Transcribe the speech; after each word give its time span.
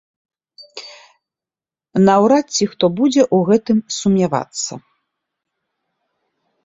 Наўрад 2.07 2.45
ці 2.55 2.65
хто 2.71 2.85
будзе 3.01 3.23
ў 3.35 3.51
гэтым 3.51 3.77
сумнявацца. 3.99 4.73